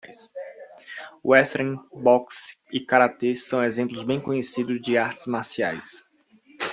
Wrestling, 1.23 1.79
boxe 1.93 2.57
e 2.71 2.79
karatê 2.79 3.35
são 3.35 3.63
exemplos 3.63 4.01
bem 4.01 4.19
conhecidos 4.19 4.81
de 4.81 4.97
artes 4.97 5.27
marciais. 5.27 6.03